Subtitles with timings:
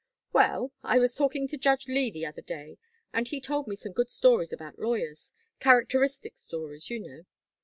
[0.33, 2.79] "Well, I was talking to Judge Lee the other day,
[3.13, 7.25] and he told me some good stories about lawyers characteristic stories, you know.